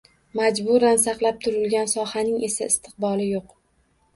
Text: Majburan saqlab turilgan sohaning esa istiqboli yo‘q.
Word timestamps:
Majburan 0.37 1.01
saqlab 1.03 1.37
turilgan 1.45 1.91
sohaning 1.93 2.41
esa 2.49 2.71
istiqboli 2.75 3.29
yo‘q. 3.37 3.55